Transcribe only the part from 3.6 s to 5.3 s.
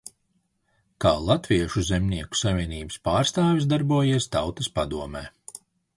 darbojies Tautas padomē.